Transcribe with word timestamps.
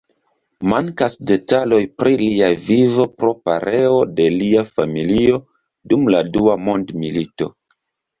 Mankas 0.71 1.15
detaloj 1.31 1.81
pri 2.01 2.15
lia 2.21 2.47
vivo 2.69 3.05
pro 3.23 3.29
pereo 3.49 3.99
de 4.21 4.25
lia 4.37 4.63
familio 4.79 5.37
dum 5.93 6.09
la 6.17 6.23
Dua 6.39 6.57
Mondmilito. 6.71 7.49